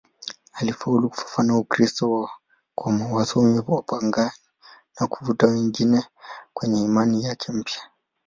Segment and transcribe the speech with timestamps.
[0.53, 2.29] Alifaulu kufafanua Ukristo
[2.75, 4.31] kwa wasomi wapagani
[4.99, 6.01] na kuvuta wengi
[6.53, 7.81] kwenye imani yake mpya.